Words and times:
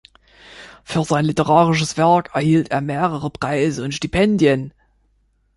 Für 0.83 1.03
sein 1.03 1.25
literarisches 1.25 1.95
Werk 1.95 2.33
erhielt 2.33 2.71
er 2.71 2.81
mehrere 2.81 3.29
Preise 3.29 3.83
und 3.83 3.93
Stipendien. 3.93 4.73